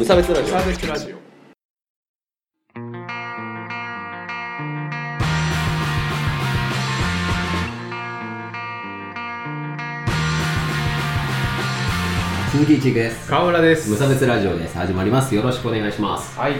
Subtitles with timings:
[0.00, 1.16] 無差別ラジオサービスラジオ
[12.50, 13.28] 鈴木一育です。
[13.28, 14.78] 川村です無差別ラジオです。
[14.78, 15.34] 始まります。
[15.34, 16.38] よろしくお願いします。
[16.38, 16.54] はい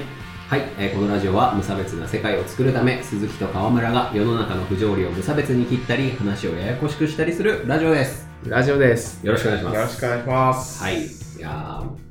[0.51, 8.29] はい、えーこのラジオは無差別な世界を作るため、鈴木と川村が世の中の不条理を無差別に切ったり、話をややこしくしたりするラジオです。
[8.45, 9.75] ラジオですよろしくお願いします。
[9.77, 11.07] よろしくお願いしますはい。
[11.07, 12.10] いやー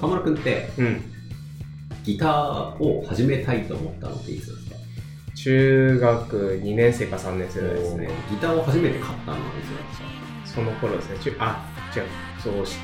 [0.00, 1.10] 川村くんってうん。
[2.04, 4.76] ギターを始めたいと思ったのっていつですか
[5.34, 8.10] 中学2年生か3年生ですね。
[8.30, 9.40] ギターを初めて買ったのはい
[10.46, 11.18] つその頃ですね。
[11.18, 12.02] 中あ違う。
[12.42, 12.76] そうし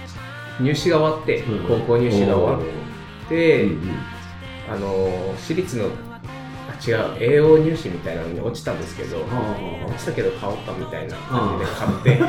[0.61, 1.69] 入試が終わって、うん。
[1.69, 3.81] 高校入試が終わって、うんうん。
[4.71, 6.10] あの私立のあ
[6.87, 7.17] 違う。
[7.19, 12.21] 栄養入試みたいなのに落ちたんですけどあ落ちたけど買おうかみたいな感じで買って。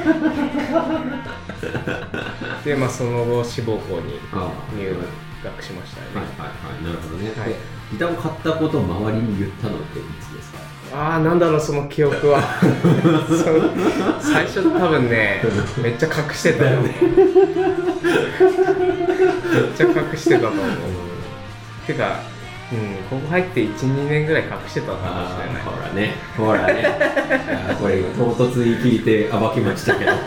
[2.69, 4.95] でまあその後志望校にあ入
[5.43, 7.31] 学しましたはいね、はいはい、なるほどね。
[7.37, 7.49] はい。
[7.49, 7.55] で
[7.91, 10.59] ギターを買ったことを周りに言ったのっていつですか？
[10.93, 12.41] ああなんだろうその記憶は。
[14.21, 15.41] 最初多分ね
[15.81, 16.95] めっちゃ隠してたよね。
[17.01, 17.13] めっ
[19.75, 20.65] ちゃ隠してたと思う。
[21.87, 22.19] てか
[22.71, 22.77] うん。
[23.09, 25.63] ここ入って12年ぐらい隠してたかもしれない。
[25.63, 27.75] ほらね、ほらね。
[27.79, 30.11] これ今、唐突に聞いて暴きましたけど。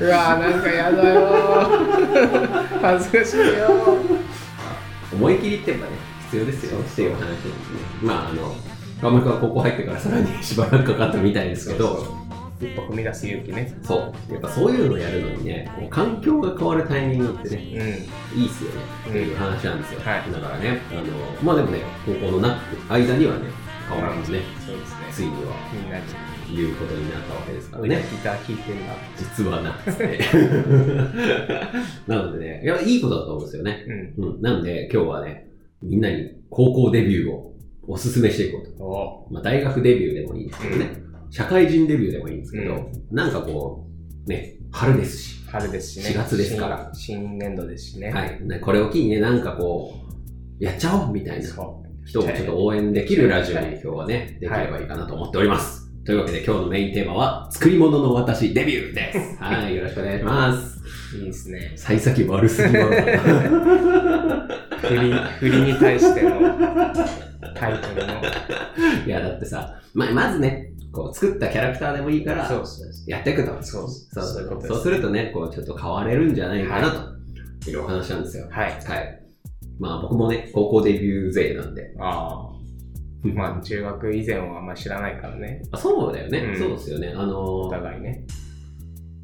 [0.00, 1.20] うわーなんかやだよ。
[1.20, 3.96] ー恥ずかしいよ。
[5.12, 5.92] 思い切りってやっぱね、
[6.24, 6.78] 必要ですよ。
[6.78, 7.52] っていう話ですね。
[8.02, 8.54] まあ、あの、
[9.00, 12.23] 川村君は高校入ってからさらにしばらくかかったみたいですけど、そう
[12.64, 18.76] 一歩踏み出す勇気ねそうやっぱそういうのをやるのにね、こう環境が変わるタイミングってね、うんいいっすよね
[19.08, 20.00] っていう話なんですよ。
[20.00, 21.02] はいだからね、あの、
[21.42, 23.46] まあでもね、高校のな間にはね、
[23.88, 26.04] 川村君もね、そうですねついにはみんなに
[26.54, 28.02] 言うことになったわけですからね。
[28.10, 30.18] ギター弾いてんだ実はなっつって。
[32.06, 33.84] なのでね、いや、いいことだと思うんですよね。
[34.16, 34.42] うんうん。
[34.42, 35.48] なんで、今日はね、
[35.82, 37.54] みんなに高校デビューを
[37.86, 38.84] おすすめしていこうと。
[38.84, 41.04] おまあ、大学デビューでもいいんですけどね。
[41.34, 43.88] 社会人デビューでもいいんですけど、うんなんかこ
[44.24, 48.40] う、ね、春ですし、春ですしね4月ですから新新年度ですしねはい。
[48.46, 49.94] ねこれを機にね、なんかこ
[50.60, 55.90] う、やっちゃおうみたいな人をちょっと応援できるラジオに今日はね、できればいいかなと思っております。
[56.04, 59.42] というわけで今日のメインテーマは、作り物の私デビューです。
[59.42, 61.16] はい、 よろしくお願いします。
[61.16, 63.00] いいですね幸先悪すぎます。
[64.86, 66.30] 振り振りに対しての
[67.56, 68.12] タイトルの
[69.06, 72.48] いや、だってさ、ま、まずね、こう、作ったキャラクターでもいいから、
[73.06, 73.62] やっていくと。
[73.62, 73.88] そう。
[73.88, 74.68] そうす。
[74.68, 77.14] そうするとね、こう、ちょっと変われるんじゃないかな
[77.62, 78.46] と、いうお話なんですよ。
[78.50, 78.72] はい。
[78.72, 79.20] はい。
[79.78, 81.94] まあ、僕もね、高校デビュー勢なんで。
[81.98, 82.54] ああ。
[83.32, 85.62] まあ中学以前はあんまり知らないからね。
[85.72, 86.58] あそうだよね、うん。
[86.58, 87.14] そうですよね。
[87.16, 88.26] あのおー互いね。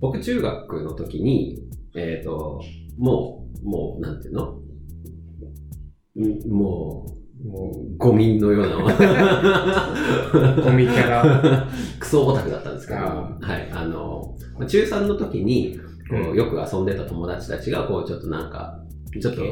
[0.01, 1.59] 僕中学の時に、
[1.95, 2.63] えっ、と、
[2.99, 4.59] もう、もう、なんていうの？
[6.17, 8.77] んもう、もう、ゴミのような。
[10.63, 11.67] ゴミキャラ。
[11.99, 15.79] クソオタクだったんですけど、あはい、あの、まあ中3の時に、
[16.11, 16.37] こううん。
[16.37, 18.83] よく遊んでた友達たちが、こう、ちょっとなんか、
[19.21, 19.45] ちょっと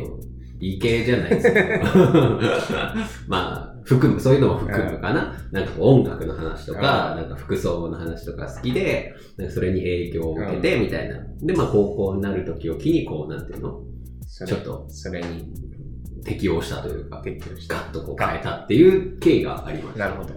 [0.61, 1.65] イ、イケじゃないですけど、
[3.29, 5.35] まあ、含む、そういうのも含むかな。
[5.51, 7.21] なんか音楽の話とか、うん。
[7.23, 11.17] なんか服装の話とか好きで、なんかそれに影響を受けて、みたいな。
[11.41, 13.81] で、まあ、高校になる時を機に、こう、なんていうの？
[14.47, 14.85] ちょっと。
[14.89, 15.68] それに
[16.25, 20.09] 適応したというか、適応したガッとこう変えたっていう経緯がありました。
[20.09, 20.35] なるほど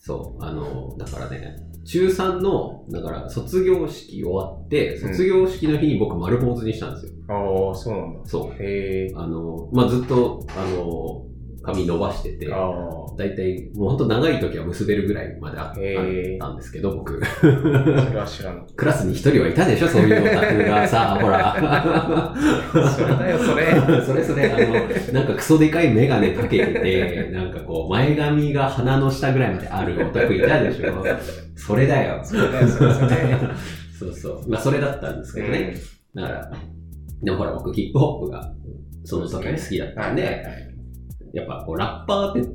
[0.00, 7.12] そう、あの、だからね、中3の、だから卒業式終わって、うん卒業式の日に僕丸坊主にしたんですよ。
[7.28, 8.62] ああそうなんだそう。
[8.62, 11.24] へえあの、まあ、ずっと、あの、
[11.62, 12.70] 髪伸ばしてて、あ
[13.16, 17.20] だいたい、もうほんと長い時は結べるぐらいまであったんですけど、僕。
[18.76, 21.54] クラスに一人はいたでしょ、そういうオタクがさ、ほら。
[22.90, 23.64] それだよそれ
[24.02, 31.04] それそれ、あの、なんかクソでかいメガネかけてて、なんかこう、前髪が鼻の下ぐらいまであるオタクいたでしょ。
[31.54, 32.20] それだよ。
[32.24, 33.08] それだよそれそれ
[33.98, 34.50] そうそう。
[34.50, 35.74] まあ、それだったんですけどね。
[36.14, 36.52] だから、
[37.22, 38.52] でもほら、僕、ヒップホップが、
[39.04, 40.71] その時に好きだったんで、
[41.32, 42.48] やっぱこう、ラッパーって、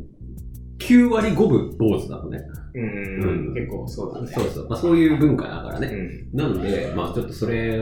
[0.80, 2.40] 9割5分坊主なのね。
[2.74, 2.84] うん。
[2.84, 3.54] うん。
[3.54, 4.28] 結構そうだね。
[4.28, 4.70] そうそう。
[4.70, 5.88] まあ、そういう文化だからね。
[5.88, 6.38] うん。
[6.38, 7.80] なんで、まあ、ちょっとそれ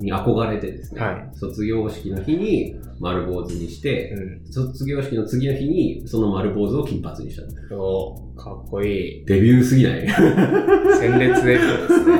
[0.00, 1.30] に憧れてですね、はい。
[1.34, 4.52] 卒業式の日に丸坊主にして、うん。
[4.52, 7.42] 卒業式の次の日にその丸坊主を金髪にした。
[7.76, 9.24] おかっこいい。
[9.26, 10.08] デビューすぎない？
[10.08, 12.18] 鮮烈デビューですね。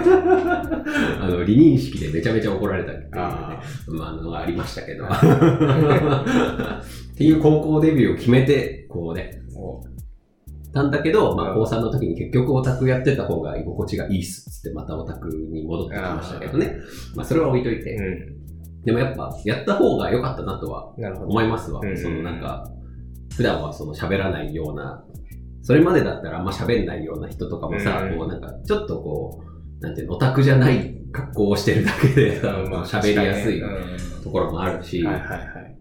[1.20, 5.04] あの、離任式でめちゃめちゃ怒られたっていうね、あまあ、あのがありましたけど。
[7.14, 9.82] っていう高校デビューを決めて、こうね、お
[10.78, 16.76] たんだけど、まあ、うん高3の時に結局オタクやってた方が居心地がいいっすっつってまたオタクに戻ってきましたけどね。
[17.16, 17.94] まあ、それは置いといて。
[17.94, 18.00] う
[18.34, 18.38] ん
[18.84, 20.94] でもやっぱ、やった方が良かったなとは。
[21.26, 21.80] 思いますわ。
[21.82, 22.70] うんそのなんか、
[23.36, 25.04] 普段はその喋らないような、
[25.62, 29.42] それまでだったらあんま喋んないような人とかもさ、うんこうなんか、ちょっとこ
[29.80, 33.60] う、なんていうの、オタクじゃない格好をしてるだけでさ、うんまあ 喋りやすい
[34.22, 35.04] ところもあるし。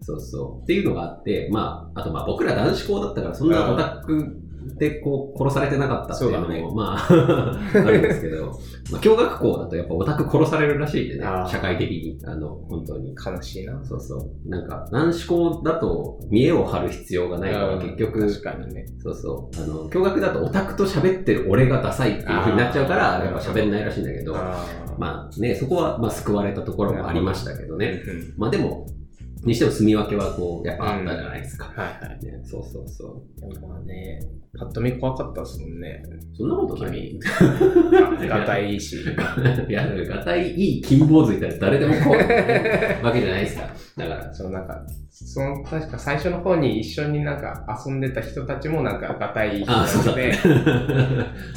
[0.00, 0.62] そうそう。
[0.62, 4.38] っていうのがあって、まあ、あとまあ僕ら男子校だったから、そんなオタク
[4.76, 7.08] でこう殺されてなかったっていうのも、ねまあ、
[7.74, 8.58] あるんですけど、
[8.90, 13.14] まあ、共学校だとやっぱオタク殺されるらしいんでね社会的に、あの、本当に。
[13.14, 13.80] 悲しいな。
[13.84, 14.48] そうそう。
[14.48, 18.86] なんか、男子校だと見栄を張る必要がないから、うん結局、確かにね。
[19.02, 19.62] そうそう。
[19.62, 24.64] あの、共学だとオタクと喋ってる俺がダサいっていう風になっちゃうから、やっぱ喋んないらしいんだけど、あ
[24.98, 28.02] まあね、そこはまあ救われたところもありましたけどあね。
[28.36, 28.86] まあでも、
[29.48, 31.64] にしても住み分けはこう、やっぱあったじゃないですか。
[31.74, 32.24] はいはい。
[32.24, 34.20] ね、そうそうそでもまあね、
[34.58, 36.02] パッと見怖かったですもんね。
[36.06, 36.36] う。
[36.36, 37.18] そんなことない。
[37.18, 37.18] 君。
[38.28, 38.96] がたいいし。
[39.68, 42.20] いや、がたいいい金坊主いたら誰でも怖い
[43.02, 43.68] わけじゃないですか。
[43.96, 44.80] だから、そうなんか、
[45.10, 50.38] その確か最初の方に一緒になんか遊んでた人たちもなんかがたいい人あそうだで、ね。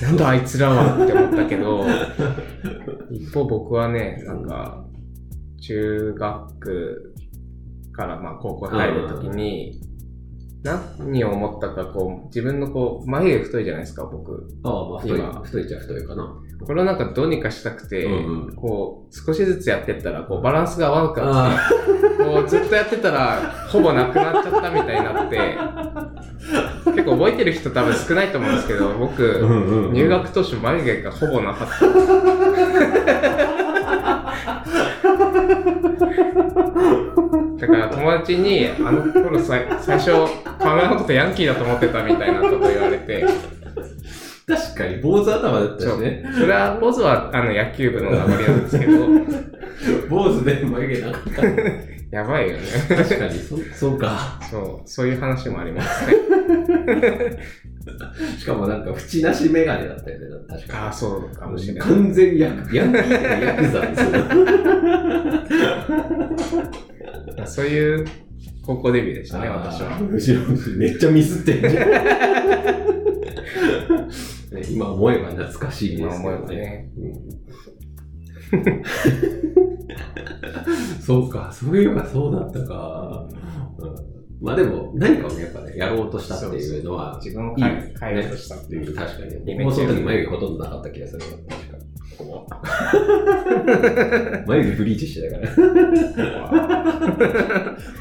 [0.01, 1.85] なんだあいつらはって思ったけど、
[3.11, 4.85] 一方僕はね、なんか、
[5.61, 7.10] 中学
[7.91, 9.81] からまあ高校入るときに、
[10.63, 14.47] 何を思ったか、こう、自分のこう、眉毛太いじゃないですか、僕。
[14.63, 16.35] ああ、まあ太い今、太いっちゃ太いかな。
[16.63, 21.45] これをなんかどうにかしたくて、うんうんこう、少しずつやってったら、こう、バランスが合わなかった。
[21.45, 21.59] あ
[22.23, 25.57] こうずっとやってたら、ほぼなくなっちゃったみたいになって、
[26.85, 31.81] 結構覚えてる人多分少ないと思うんですけど、僕、うんうん入学当初眉毛がほぼなかった。
[37.71, 40.11] だから友達に、あの頃さ最初、
[40.59, 43.25] カメラのことヤンキーだと思ってたみたいなこと言われて、
[44.47, 46.25] 確かに、坊主頭だったしね。
[46.33, 49.07] それは、ポズはあの野球部の名残なんですけど、
[50.09, 51.41] 坊主で眉毛なかった。
[52.11, 52.63] やばいよね。
[52.89, 54.37] 確かに、そそうか。
[54.51, 56.13] そう、そういう話もありますね。
[58.37, 60.79] しかもなんか、縁なしメガネだったよね、確かに。
[60.79, 61.87] ああ、そうかもしれない。
[61.87, 64.09] 完全ヤク、ヤンキーとかヤクザですよ。
[67.45, 68.05] そういう
[68.65, 69.97] 高校デビューでしたね、私は。
[69.99, 70.41] むしろ、
[70.77, 71.73] めっちゃミスってんじゃん。
[74.53, 76.91] ね今思えば懐かしいですけど今思えばね。
[76.97, 77.41] うん
[81.01, 83.27] そうか、そういえばそうだったか。
[83.79, 84.11] うん
[84.41, 88.95] まあでも、何かをね、やっぱね、やろうとしたっていうのは、自分をいい変え変えようとしたっていう。
[88.95, 89.63] 確かに。
[89.63, 91.21] もその時眉毛ほとんどなかった気がする
[92.29, 92.45] わ。
[92.49, 92.61] 確
[94.29, 94.45] かに。
[94.47, 95.51] 眉毛ブリーチしてたから。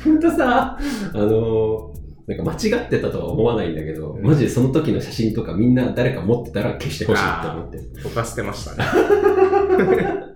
[0.05, 0.81] ほんとさ、あ
[1.19, 2.53] のーなんか間
[2.83, 7.91] 違ってたとは思わないんだけど、うんマジでその時の写真とかみんな誰か持ってたら消してほしいって思ってる。
[8.05, 8.85] 僕は捨てましたね。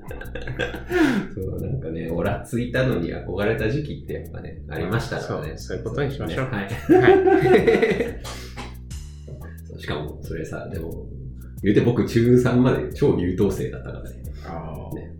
[1.34, 5.56] そう、なんかね、オラついたのに憧れた時期ってやっぱね、ありましたからね。
[5.56, 6.64] そういうことにしましょうねはい。
[6.64, 6.68] は
[7.10, 7.14] い。
[9.78, 11.06] しかも、それさ、でも、
[11.64, 14.22] 言うて僕中3まで超優等生だったからね。
[14.46, 15.14] あーね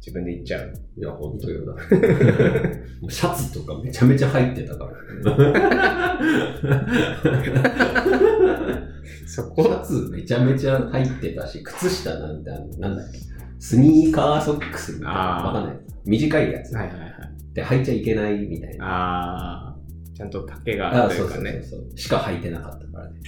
[0.00, 0.72] 自分で言っちゃう。
[0.98, 1.72] いや、ほんとよだ。
[3.00, 4.92] もうシャツとかめちゃめちゃ入ってたから。
[9.26, 12.58] そシこャツめちゃめちゃ入ってたし、靴下なんてな
[12.88, 13.18] んだっけ、
[13.60, 15.76] スニーカーソックスみたいな、わかんない。
[16.04, 17.12] 短いやつはいはいはい。
[17.54, 18.86] で履いちゃいけないみたいな。
[18.86, 19.76] ああ、
[20.14, 21.62] ちゃんと丈がああそうそうそうるというかね。
[21.62, 21.86] そう。
[21.96, 23.20] しか履いてなかったからね。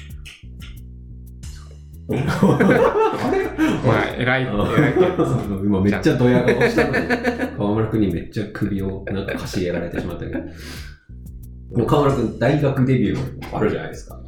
[2.09, 5.27] まあ、偉い、偉いけど。
[5.63, 7.07] 今めっちゃドヤ顔したのに、
[7.59, 10.39] 河村くんにめっちゃ首をなんかかしげられてしまったけど。
[10.39, 14.19] もう河村くん大学デビューあるじゃないですか。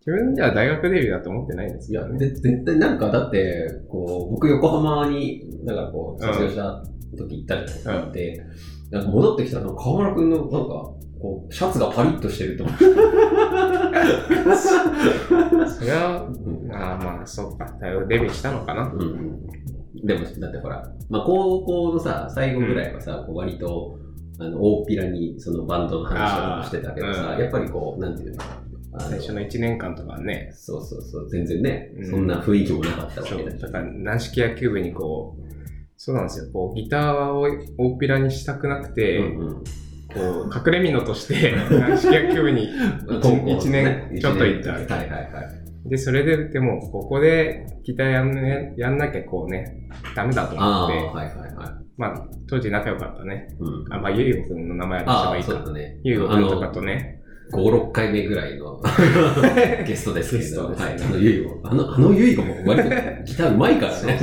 [0.00, 2.18] 自分では大学デビューだと思ってないんですいや、けどね。
[2.18, 6.84] で絶対なんかだって、こう、僕横浜に、だからこう、卒業した
[7.16, 8.10] 時行ったじゃないですか。
[8.12, 8.44] で、
[8.90, 10.90] なんか戻ってきたら、河村くんのなんか、
[11.20, 12.84] こう、シャツがパリッとしてると思って。
[15.70, 17.76] それは、うんああまあ、そうか。
[18.08, 18.90] デビューしたのかな。
[18.92, 20.06] うんうん。
[20.06, 23.98] でも、だってほら、まあ、高校のさ、最後ぐらいはさ、こう割と、
[24.38, 28.42] あの、大っぴらにそのバンドの話とかもしてたけどさ、うんやっぱりこう、なんていうの
[28.92, 30.50] あ最初の1年間とかはね。
[30.54, 33.26] そうそうそう、全然ね、うんそんな雰囲気もなかったわ。
[33.26, 35.42] けだしだから、軟式野球部にこう、
[35.96, 36.46] そうなんですよ。
[36.52, 37.42] こう、ギターを
[37.76, 39.64] 大っぴらにしたくなくて、うんうん
[40.14, 42.68] こう、隠れ蓑として、軟式野球部に
[43.22, 44.72] 高校ね1年ちょっと行った。
[44.72, 45.18] はいはいは
[45.86, 45.88] い。
[45.88, 51.70] で、それで、でも、ここでギターやん,、ね、やんなきゃこうね、ダメだと思って、はいはいはい。
[51.96, 53.48] まあ、当時仲良かったね。
[53.58, 53.92] うん。
[53.92, 55.52] あ、まあ、ゆうごくんの名前は出した方がいいか。
[55.52, 56.00] そうだね。
[56.02, 57.19] ゆうごくんとかとね、
[57.52, 58.80] 5、6回目ぐらいの
[59.86, 62.88] ゲストですけれどはい、あのゆいも、あの、あのゆいがもう割と
[63.24, 64.18] ギターうまいからね。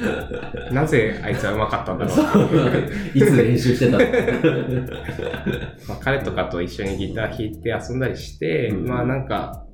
[0.72, 3.18] なぜあいつはうまかったんだろう。
[3.18, 4.04] いつ練習してたの？
[5.88, 9.66] まあ、彼とかと一緒にギター弾いて遊んだりして、うんまあなんか、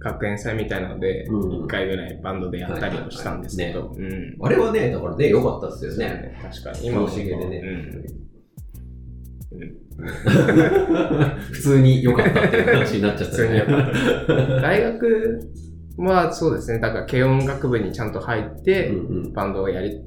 [0.00, 4.36] 学園祭みたいなので、うん一回ぐらいバンドでやったりもしたんですけど、うん。
[4.42, 6.38] あれはね、だからね、良かったですよね。
[6.42, 6.88] 確かに。
[6.88, 8.24] 今楽しげでねうん。
[9.54, 9.74] う ん
[11.52, 13.92] 普通に良かったっていう話になっちゃった普通に良かね。
[14.62, 15.40] 大学
[15.98, 20.00] はそうですね、だから軽音楽部にちゃんと入って、うんバンドをやり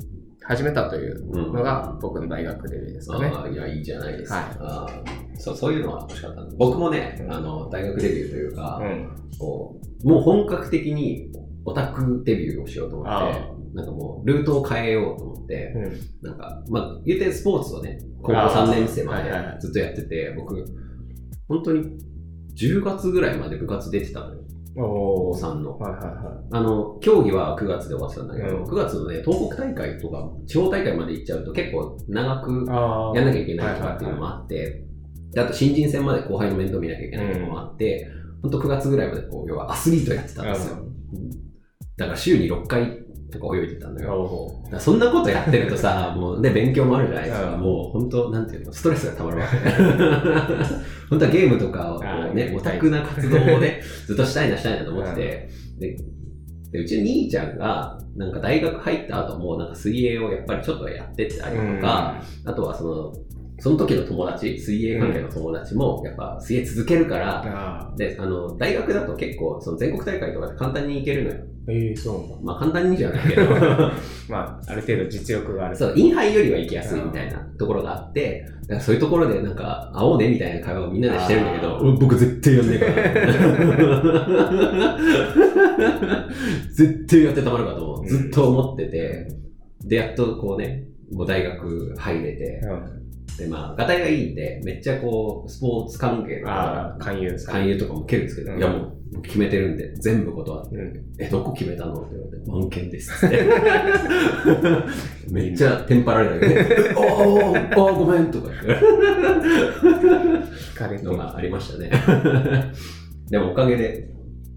[0.44, 3.32] 始めたといううんのが僕の大学デビューですかね。
[3.34, 4.36] ああ、いや、いいじゃないですか。
[4.60, 9.10] はいそうそういうのは欲しかったんで僕もね、うんあの、大学デビューというか、うん。
[9.38, 11.30] こう、もう本格的に
[11.64, 16.28] オタクデビューをしようと思ってあ、なんかもう、ルートを変えようと思って、うん。
[16.28, 20.66] なんか、まあ、言うてスポーツをね、高校あー3年生までずっとやってて、僕、
[21.48, 22.00] 本当に
[22.56, 24.42] 10月ぐらいまで部活出てたのよ、
[24.76, 25.40] 高おー。
[25.40, 25.78] 3の。
[25.78, 32.66] はいはいはあの、競技は9月で終わってたんだけど、うん9月のね、東北大会とか、地方大会まで行っちゃうと結構長く
[33.16, 34.86] やんなきゃいけないとかっていうのもあって、
[35.34, 38.10] であと新人戦まで後輩の面倒見なきゃいけないのもあって、
[38.42, 40.78] 本当9月ぐらいまでこう、要はアスリートやってたんですよ。
[41.98, 44.52] だから週に6回とか泳いでたんだよ。
[44.80, 47.54] そんなことやってるとさ、 もうね、勉強もあるじゃないですか。
[47.56, 49.58] うんもう本当、なんていうの、ストレスが溜まるわけ。
[51.10, 52.02] 本当はゲームとかを
[52.34, 55.98] ね、オタクな活動をね、 ずっとしたいなしたいなと思ってて、で
[56.72, 63.14] でうちの兄ちゃんが、なんか大学入った後も、なんか水泳をやっぱりちょっとやってたりとか、あとはその、
[63.60, 71.38] その時の友達、水泳関係の友達も、やっぱ水泳続けるから、あで、あの、大学だと結構、その全国大会とかで簡単に行けるのよ。
[71.68, 72.46] ーええそう。
[72.46, 73.50] まあ簡単にじゃないけど、
[74.30, 75.76] まあ、ある程度実力がある。
[75.76, 82.86] そう、インハイよりは行きやすいみたいなところがあって、だからそういうところでなんか、会おうねみたいな会話をみんなでしてるんだけど、僕絶対やんねえか
[86.06, 86.28] ら。
[86.72, 89.28] 絶対やってたまるかとずっと思ってて、
[89.84, 93.07] で、やっとこうね、もう大学入れて、うん。
[93.38, 101.06] で、まあ、ガタイがいいんで、めっちゃこう、スポーツ関係のああ、勧誘さ勧誘とかも受けるんですけど、うんいやもう決めてるんで、全部断って、うん。
[101.18, 103.46] え、どこ決めたのって言われて、満件ですって。
[105.32, 108.84] めっちゃテンパられたけど、え おーおーごめんとか言って
[110.74, 111.92] 聞かれてのがありましたね。
[113.30, 114.10] でもおかげで、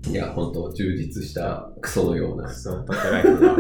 [0.09, 3.57] いや、本当充実したクソのようなそう、トライフが。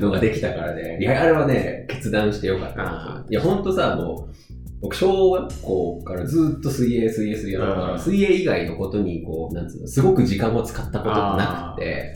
[0.00, 3.24] のができたからね、いや、あれはね、決断してよかった。
[3.28, 4.34] いや、本当さ、もう、
[4.82, 7.98] 僕、小学校からずっと水泳、水泳、水泳だから、うん。
[7.98, 12.14] 水泳以外のことに、こう、なんつうの、すごく時間を使ったことがなくて、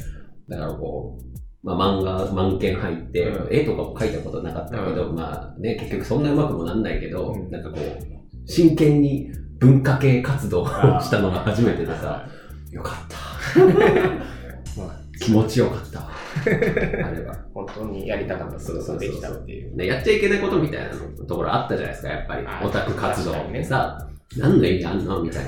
[0.48, 1.24] だからこう、
[1.62, 3.54] まあ、漫画、満件入って、うん。
[3.54, 7.50] 絵とかも描いたことなかったけど、うまあね、結局そんなうまくもなんないけど、うん。
[7.50, 12.26] なんかこう、真剣に文化系活動をしたのが初めてでさ、
[12.74, 13.60] よかった。
[14.80, 16.10] まあ、気持ちよかったわ。
[16.44, 17.36] あれは。
[17.54, 19.76] 本当にやりたかったことができたっていう。
[19.76, 20.90] ね、やっちゃいけないことみたいな
[21.26, 25.44] ところあったじゃないですか、やっぱりオタク活動ってさ、何の意味あんのみたい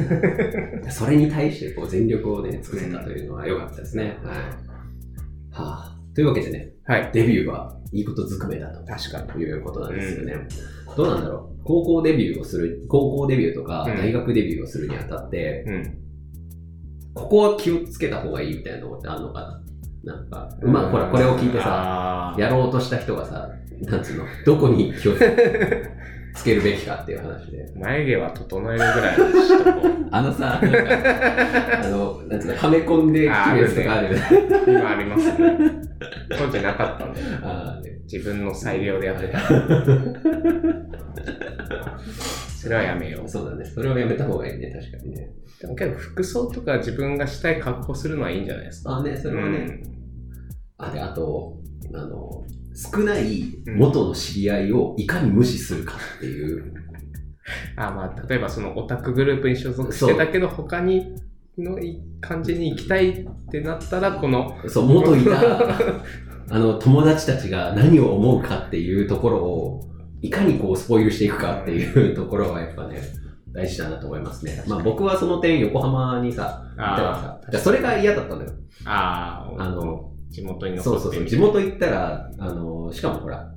[0.83, 0.91] な。
[0.91, 4.17] それに対してこう全力をね、尽くせたというのは良かったですね。
[4.23, 4.37] はい。
[5.51, 7.11] はあ、というわけでね、はい。
[7.13, 9.43] デビューはいいことずくめだと確かに。
[9.43, 10.37] いうことなんですよね。
[10.97, 16.06] どうなんだろう高校デビューをする、高校デビューとかうん大学デビューをするにあたって、うん。
[17.17, 19.41] ここは気をつけた方がいいみたいなところってあるのか
[20.05, 20.15] な？
[20.15, 23.49] なんか、まあ、ほら、これを聞いてさ、さやろうとした人がさ、
[23.81, 27.67] なんつうの、どこに気をつけるべきかっていう話で。
[27.75, 30.07] 眉毛は整えるぐらいにしとこう。
[30.13, 30.79] あのさ、なんか、
[31.83, 34.21] あの、なんつうの、はめ込んで決めるやつとかあるよね。
[34.69, 35.59] 今ありますね。
[36.39, 39.39] 当時なかったんで、あ自分の裁量でやってた。
[42.67, 43.29] それはやめよーう。
[43.29, 43.65] そうだね。
[43.65, 45.31] それはやめた方がいいね、確かにね。
[45.61, 48.97] でもけど服装とか自分がしたい格好するのはいいんじゃないですか？
[48.97, 49.83] あね、それはね。
[50.79, 51.59] あ、で、あと、
[51.95, 52.45] あの、
[52.75, 56.73] 少ないうん元の知り合いをいかに無視するかっていう。
[57.77, 61.15] あまあ、例えばそのオタクグループに所属してたけど、他に
[61.57, 65.61] のい感じに行きたいってなったら、この、そう、元いた、
[66.51, 69.81] あの、友達たちが何を思うかっていうところを、
[70.23, 73.01] いかにこう、スポイルしていくかっていう ところはやっぱね、
[73.53, 74.63] 大事だなと思いますね。
[74.67, 78.53] まあ僕はその点、横浜にさ、いたからさ、じゃあそれが嫌だったんだよ。
[78.85, 83.53] ああ、あの、地元にそうそうそう、地元行ったら、あの、しかもほら、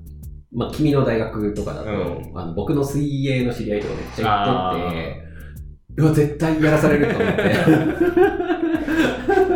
[0.52, 5.22] まあ君の大学とかだと、うあの僕の水泳の知り合いとかめっちゃ行ってて、
[5.98, 8.40] うわ、絶対やらされると思って。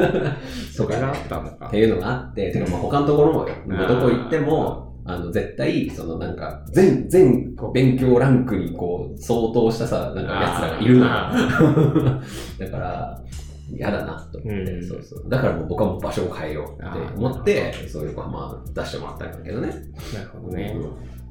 [0.73, 1.67] それがあったのか。
[1.67, 1.77] って。
[1.77, 11.11] いうのがあって、てかまあ他のところもどこ行っても、あの、絶対、そのなんか、全、全勉強ランクにこう、相当したさ、なんか奴らがいるのよ。
[11.11, 12.21] あ
[12.59, 13.23] だから、
[13.69, 15.29] 嫌だなと思って、うんそうそう。
[15.29, 19.67] だからもう僕はもう場所を変えようって思って、そういう横浜出してもらったんだけどね。
[20.13, 20.75] なるほどね。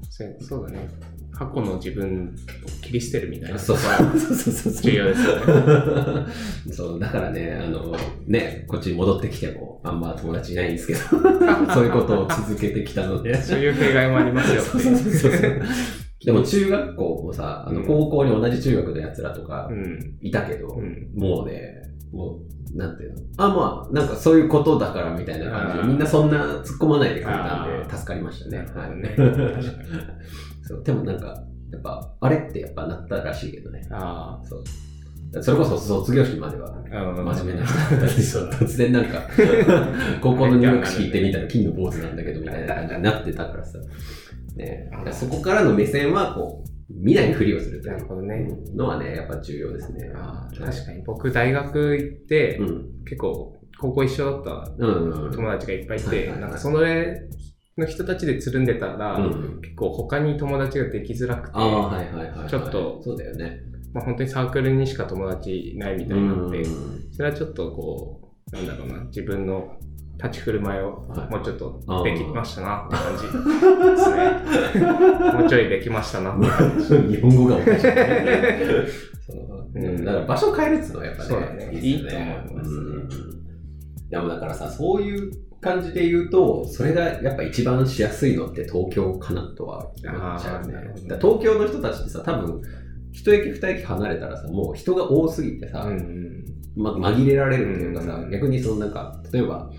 [0.09, 0.88] そうそうだね。
[1.33, 2.35] 過去の自分
[2.65, 3.59] を切り捨てるみたいな。
[3.59, 3.91] そうそ
[4.51, 4.73] うそう。
[4.83, 5.43] 重要ですよね。
[6.71, 7.95] そう、だからね、あの、
[8.27, 10.99] ね、こっちに戻ってきても、あんま友達いないんですけど、
[11.73, 13.35] そういうことを続けてきたので。
[13.35, 15.61] そういう弊害もありますよってそうそうそうそう
[16.25, 20.17] でも中学校もさ、あのうん高校に同じ中学の奴らとかうん。
[20.21, 21.09] いたけど、うん。
[21.17, 22.39] もうね、も
[22.75, 23.17] う、なんていうの？
[23.39, 28.59] あ、まあ、なんかそういうことだからみたいな感じで、みんなそんな突っ込まないでくれたんあで、ー助かりましたね。
[28.59, 28.67] はい
[29.03, 29.33] 確かに
[30.73, 31.26] そうでもなんか、
[31.71, 33.87] やっぱ、あれってやっぱなったらしいけどね。
[33.91, 35.43] あそう。
[35.43, 38.49] それこそ卒業式までは真面目な人だったんですよ。
[38.52, 39.23] 突然なんか、
[40.21, 43.79] 高校の入学式行ってみたら金の坊主なんだけどみたいな感じになってたからさ。
[44.57, 48.47] ね、そこからの目線はこう、見ないふりをするといなるほどね。
[48.75, 50.12] うのはね、やっぱ重要ですね。
[50.14, 53.05] ああ確かに僕大学行って、うん。
[53.05, 54.71] 結構高校一緒だった。
[54.79, 57.17] 友達がいっぱいいて、なんかその上
[57.79, 62.49] の人たちでつるんでたら、うん結構他に友達ができづらくて、はいはいはいはい。
[62.49, 63.61] ちょっとそうだよね。
[63.95, 69.76] まあ、本当にサークルにしか友達いないみたいになって、うんそれはちょっとこう、なんだろうな、自分の
[70.23, 73.31] 立ち振る舞いをはいもうちょっとできましたなって感じ で
[73.97, 75.33] すね。
[75.33, 76.87] もうちょいできましたなって感じ。
[77.17, 77.81] 日本語がおかしい。
[79.26, 83.09] そううんだから場所変えるっつうのはやっぱね、ねいいと思いますねうん
[84.11, 90.75] でもだからさ、そういう感じで言うと、それがやっぱ一番しやすいのって東京かなとは思っちゃうね
[91.21, 92.61] 東京の人たちってさ、多分、
[93.12, 99.71] 一駅二駅離れたらさ、もう人が多すぎてさ、うんま、紛れられるっていうかさ、うん逆にそのなんか、例えば、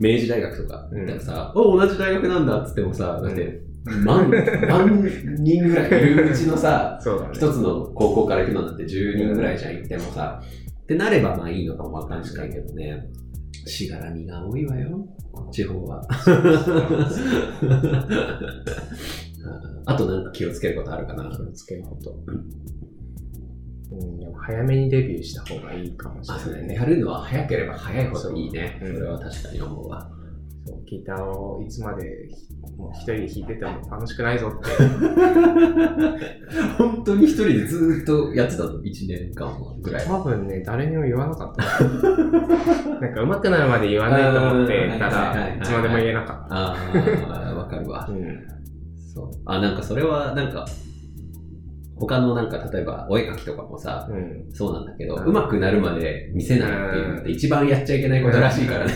[0.00, 4.30] 明治大学とか行ったらさ、お、同じ大学なんだっつってもさ、だって、万、
[4.68, 5.02] 万
[5.38, 7.30] 人ぐらいいるうちのさ、 そうだね。
[7.34, 10.42] 一つの高校から行くのなんて10人ぐらいじゃん、行ってもさ。
[10.82, 13.06] ってなればまあいいのかもわかんないけどね。
[13.66, 15.06] しがらみが多いわよ、
[15.50, 16.02] 地方は。
[19.86, 21.30] あとなんか気をつけることあるかな。
[21.30, 22.14] 気をつけること。
[23.92, 26.60] うん、でも早めにデビューした方がいいかもしあそうね。
[26.62, 26.74] れないね。
[26.76, 28.76] やるのは早ければ早いほどいいね。
[28.80, 30.10] それは確かに思うわ。
[30.98, 32.28] ギターをいつまで
[32.76, 34.68] もう一人で弾いてても楽しくないぞって。
[36.78, 40.06] 本当に一人でずーっとやってたの ?1 年間ぐらい。
[40.06, 41.84] 多分ね、誰にも言わなかった。
[43.00, 46.76] なんか上手くなるまで言わないと思ってたらいつまでも言えなかっあ
[47.50, 48.12] あ、わかるわた。。
[48.12, 48.38] うん。
[49.12, 49.30] そう。
[49.44, 50.64] あ、なんかそれはなんか、
[51.96, 54.52] 他のなんか例えばお絵描きとかもさ、うん。
[54.52, 58.92] そうなんだけど、うん上手くなるまで見せないっていうのって一番やっちゃいけないことらしいからね。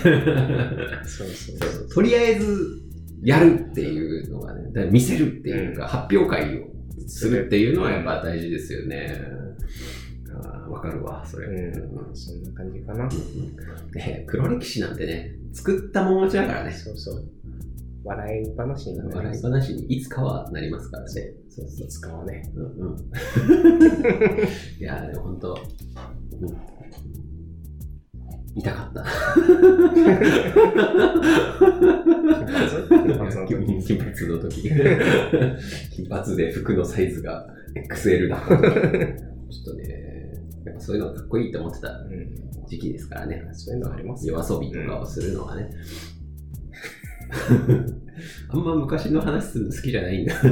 [1.04, 2.82] そうそうとりあえず
[3.22, 6.66] やるっていうのがね、だ見せるっていうか、発表会を
[7.06, 9.16] するっていうのはやっぱ大事ですよね。
[10.68, 11.48] わかるわ、それ。
[11.48, 12.14] うん。
[12.14, 13.08] そんな感じかな。
[13.94, 16.72] ね黒歴史なんてね、作ったもん勝ちだからね。
[16.72, 17.24] そうそう。
[18.04, 19.16] 笑い話になります。
[19.18, 21.10] 笑い話にいつかはなりますからね。
[21.48, 22.42] そうそういつかはね。
[22.54, 22.96] うんうん。
[24.78, 25.58] いやー、でも本当、
[26.40, 26.56] うん、
[28.54, 29.04] 痛かった。
[33.84, 34.28] 金髪？
[34.28, 34.74] の時金
[35.90, 37.46] 金髪で服のサイズが
[37.90, 38.62] XL だった時。
[39.50, 40.32] ちょっとね、
[40.64, 42.48] やっぱそういうのがかっこいいと思ってたうん。
[42.68, 43.48] 時期ですからね。
[43.52, 45.70] そういうのありますよ夜遊びとかをするのはね。
[48.50, 50.34] あんま昔の話するの好きじゃないんだ。
[50.34, 50.46] ほ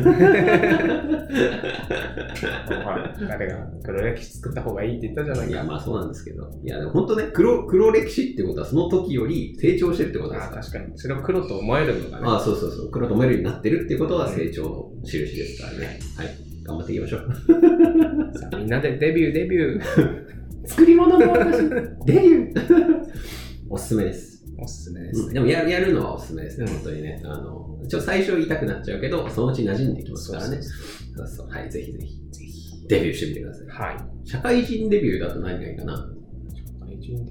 [2.90, 5.66] ら、誰が黒歴史作った方がいいって言ったじゃないいや、か。
[5.66, 6.48] まあそうなんですけど。
[6.62, 10.62] いや、でも本当ね、黒、黒歴史ってことはその時より成長してるってことですあから。
[10.62, 10.86] 確かに。
[10.96, 12.24] それを黒と思えるのがね。
[12.26, 12.90] ああ、そうそうそう。
[12.90, 15.98] 黒と思えるようになってるってことは成長の印ですからね。
[16.16, 16.28] はい。
[16.64, 18.38] 頑張っていきましょう。
[18.38, 20.26] さあみんなでデビュー、デビュー。
[20.66, 21.58] 作り物の私、
[22.06, 23.04] デビュー
[23.70, 24.35] おすすめです。
[24.58, 25.26] おすすめですね。
[25.26, 27.22] うんでもややるのはおすすめですね、うん本当にね。
[27.24, 30.60] あの、ちょ最初痛くなっちゃうけど、そのうち馴染んできますからね。
[30.62, 31.48] そうそう。
[31.48, 33.66] はい、ぜひぜひ、ぜひ、デビューしてみてください。
[33.66, 34.28] はい。
[34.28, 36.12] 社会人デビューだと何がいいかな？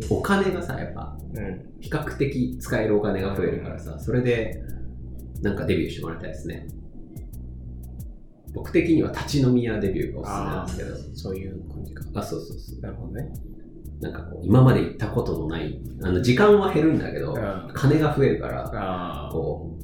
[0.10, 1.66] お金がさ、やっぱ、うん。
[1.82, 4.64] 比較的使えるお金が増えるからさ、それで、
[5.42, 6.68] なんかデビューしてもらいたいですね。
[8.54, 11.18] 僕的には立ち飲み屋デビューがおすすめなんですけど。
[11.18, 12.06] そういう感じか。
[12.14, 12.80] あ、そうそうそう。
[12.80, 13.34] なるほどね。
[14.02, 19.78] なんかこう、今まで行ったことのない、あの、時間は減るんだけど、あ金が増えるから、あこ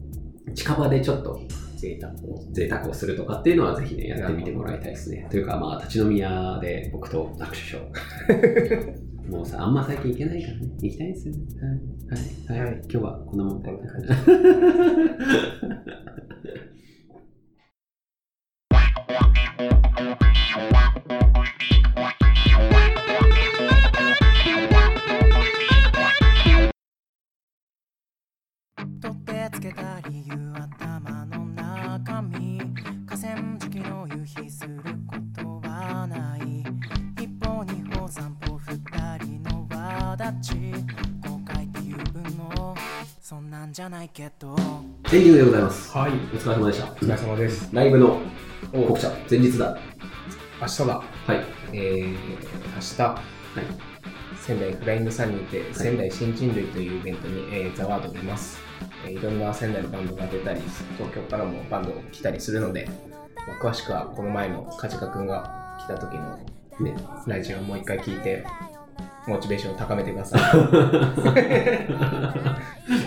[0.48, 1.40] う、近場でちょっと
[1.78, 2.46] 贅沢を。
[2.52, 5.28] 贅沢をするとかっていうのはぜひね、やってみてもらいたいですね。
[5.32, 7.82] というか、まあ、立ち飲み屋で僕と握手しよ
[9.28, 9.32] う。
[9.32, 10.70] もうさ、あんま最近行けないからね。
[10.82, 11.42] 行きたいですよね。
[11.62, 11.68] は
[12.18, 12.20] い。
[12.56, 12.60] はい。
[12.60, 12.74] はい。
[12.74, 13.70] はい今日はこんなもんで。
[13.72, 14.08] こんな感じ
[43.22, 44.56] そんなんじゃないけど
[45.14, 45.98] エンディングでございます。
[45.98, 46.12] はい。
[46.12, 46.92] お疲れ様でした。
[46.92, 47.70] お疲れ様です。
[47.74, 48.20] ライブの
[48.74, 49.78] お告知者、前日だ。
[50.62, 50.86] 明日だ。
[50.96, 51.46] はい。
[51.74, 53.22] えー、明日、
[54.38, 58.60] 仙台フライングサンにて、仙台新人類というイベントに、えー、ザワード出ます、
[59.06, 60.62] えーいろんな仙台のバンドが出たり、
[60.98, 62.90] 東京からもバンド来たりするので、
[63.48, 66.38] まあ詳しくはこの前のカジカくんが来た時の
[66.80, 66.96] ね。
[67.28, 68.46] ラジオをもう一回聞いて、
[69.28, 70.42] モチベーションを高めてください。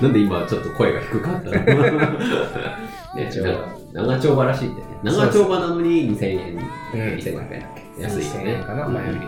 [0.03, 1.55] なんで今ちょっと声が低かったの？
[3.16, 3.31] ね、
[3.92, 4.87] 長丁場らしいんでね。
[5.03, 6.59] 長丁場なのに2000円、う
[6.96, 8.53] ん2500円だっけ安いよ1000ね。
[8.53, 9.18] 円かな、前より。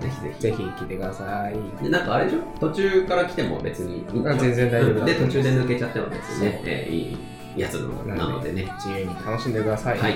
[0.00, 0.40] ぜひぜうん。
[0.40, 1.54] ぜひ聞いてください。
[1.78, 1.84] ひ。
[1.84, 2.38] で、なんかあれでしょ？
[2.60, 4.04] 途中から来ても別にいい
[4.38, 7.16] 全然大丈夫だで、途中で抜けちゃっても別にねえーい
[7.56, 7.74] いやつ
[8.06, 8.66] なのでね。
[8.78, 9.98] 自由に楽しんでください。
[9.98, 10.14] はい。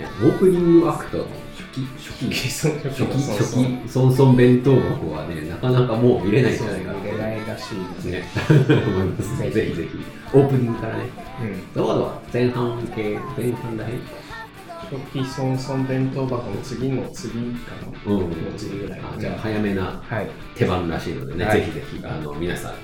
[0.00, 1.26] オープニングアクト
[1.72, 9.50] 期、初期、初初期、初期、ソンソン弁当箱はね、なかなかもう見れないんじゃないかな入れないらしいですね、思いますね。
[9.50, 9.98] ぜひぜひ。
[10.32, 11.04] オープニングからね。
[11.42, 11.62] うん。
[11.74, 14.00] ザワードは前半系、前半らへん。
[14.90, 17.72] 初期ソンソン弁当箱の次の次か
[18.06, 18.12] な。
[18.12, 19.00] うんの次ぐらい。
[19.18, 20.02] じゃあ早めな。
[20.56, 22.74] 手番らしいのでね、ぜひぜひ、あの、皆さん、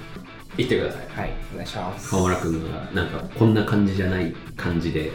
[0.57, 1.21] 行ってください。
[1.21, 1.33] はい。
[1.53, 2.11] お願いします。
[2.11, 5.13] 河村くんが、なんか、こんな感じじゃない感じで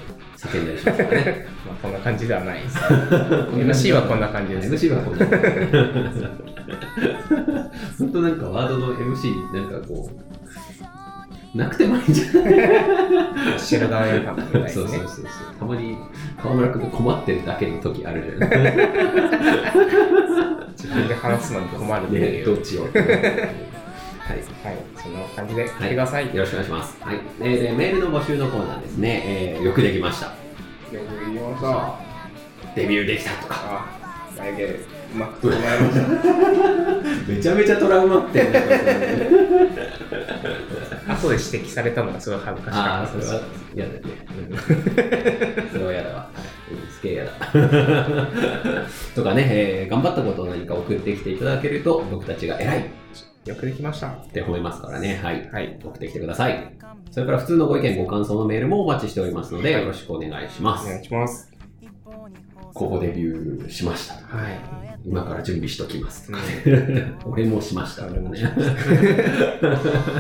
[0.48, 1.46] 叫んだりしますからね。
[1.68, 2.78] まあ、こんな感じではないです。
[2.80, 4.88] MC はこんな感じです。
[4.88, 6.26] MC はこんな感じ。
[8.00, 12.50] 本当なんかワードの MC、なんかこう、なくてもいいんじゃな
[13.56, 13.60] い？
[13.60, 15.08] 知る側よりかもみたいですねそうそう。
[15.08, 15.26] そうそう。
[15.60, 15.98] たまに
[16.42, 18.52] 河村くんが困ってるだけの時あるじゃん。
[20.72, 22.44] 自分で話すのに困るね。
[22.46, 22.88] どっちを？
[24.28, 24.38] はい。
[24.38, 24.78] はい。
[24.96, 26.28] そんな感じで聞いてください。
[26.34, 26.98] よろしくお願いします。
[27.02, 27.20] はい。
[27.40, 29.24] えーで、メールの募集のコーナーですね。
[29.26, 30.28] えーよくできました。
[30.28, 30.34] よ
[30.92, 31.96] く言いました。
[32.76, 33.56] デビューできたとか。
[33.64, 33.86] あ、
[34.38, 34.78] 眉毛、う
[35.18, 35.96] まく整えまし
[37.26, 37.32] た。
[37.32, 38.42] めちゃめちゃトラウマって。
[41.08, 43.46] 後で指摘されたのがすごい恥ずかしあかあ、ったですそれは。
[43.76, 44.08] 嫌だよね。
[45.72, 46.30] それは嫌だわ。
[46.72, 47.32] うんすげえ嫌だ。
[49.16, 52.84] とかね、えー頑張ったことを何か送ってきていただけると、僕たちが偉いっ
[53.46, 54.10] よくできました。
[54.10, 55.20] て褒めますからね。
[55.22, 55.50] はい。
[55.50, 55.80] はい。
[55.84, 56.74] 送ってきてください。
[57.10, 60.86] それから普通のご意見、ご感想のメールもお待ちしておりますので、はいよろしくお願いします。
[60.86, 61.52] お願いします。
[62.74, 64.14] ここデビューしました。
[64.14, 64.60] はい。
[65.04, 67.14] 今から準備しときますとかうね。
[67.26, 68.06] 俺もしました。
[68.06, 68.50] 俺もしま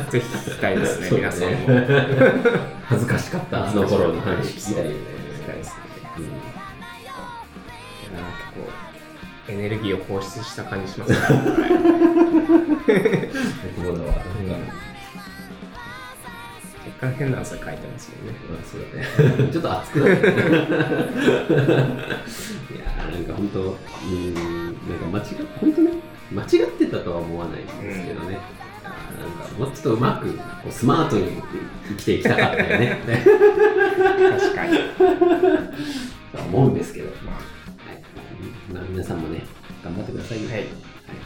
[0.09, 1.57] ぜひ聞きたいですね、皆さんも。
[2.85, 5.20] 恥ずかしかった、あの頃の話聞きたいね。
[9.51, 11.19] エネルギーを放出した感じしますね。
[13.77, 14.13] 僕もだわ。
[14.13, 14.23] なんか
[17.01, 18.33] 若干変な汗かいてますもんね。
[18.49, 18.87] まあそうだ
[19.45, 19.51] ね。
[19.51, 20.31] ちょっと熱くなったね。
[20.31, 20.33] い
[22.79, 25.25] やーなんか本当、うーん、なんか間違っ、
[25.59, 25.91] 本当ね、
[26.31, 27.75] 間違ってたとは思わないんです
[28.07, 28.39] けどね。
[28.83, 31.41] あーなんかもうちょっとうまく、こうスマートに
[31.89, 33.01] 生きていきたかったよね。
[33.05, 34.77] 確かに。
[36.31, 37.41] とは思うんですけど、まはい
[38.73, 39.43] まあ、皆さんもね、
[39.83, 40.49] 頑張ってくださいよ。
[40.49, 40.59] はい。
[40.59, 40.69] はい、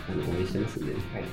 [0.10, 1.00] あの応援してますんでね。
[1.14, 1.24] はい。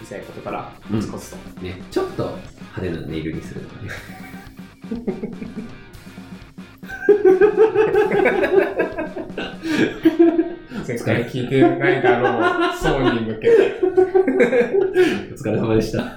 [0.00, 1.82] 小さいことからコツコツと、うん、ね。
[1.90, 2.36] ちょっと
[2.76, 3.88] 派手なネイルにするとかね。
[10.84, 12.38] 絶対聞いてないだろ
[13.10, 13.80] う、に向けて。
[15.32, 16.14] お疲れ様でした。